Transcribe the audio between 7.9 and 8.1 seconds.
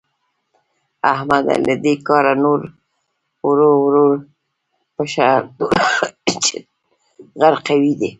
دي.